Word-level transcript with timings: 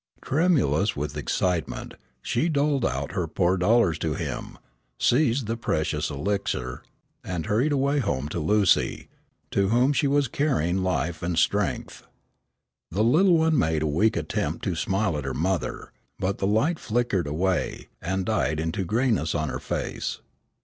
Tremulous 0.23 0.95
with 0.95 1.15
excitement, 1.15 1.93
she 2.23 2.49
doled 2.49 2.83
out 2.87 3.11
her 3.11 3.27
poor 3.27 3.55
dollars 3.55 3.99
to 3.99 4.15
him, 4.15 4.57
seized 4.97 5.45
the 5.45 5.55
precious 5.55 6.09
elixir 6.09 6.81
and 7.23 7.45
hurried 7.45 7.71
away 7.71 7.99
home 7.99 8.27
to 8.29 8.39
Lucy, 8.39 9.09
to 9.51 9.67
whom 9.69 9.93
she 9.93 10.07
was 10.07 10.27
carrying 10.27 10.81
life 10.81 11.21
and 11.21 11.37
strength. 11.37 12.07
The 12.89 13.03
little 13.03 13.37
one 13.37 13.55
made 13.55 13.83
a 13.83 13.85
weak 13.87 14.17
attempt 14.17 14.63
to 14.63 14.75
smile 14.75 15.15
at 15.19 15.23
her 15.23 15.35
mother, 15.35 15.91
but 16.17 16.39
the 16.39 16.47
light 16.47 16.79
flickered 16.79 17.27
away 17.27 17.87
and 18.01 18.25
died 18.25 18.59
into 18.59 18.83
greyness 18.83 19.35
on 19.35 19.49
her 19.49 19.59
face. 19.59 20.19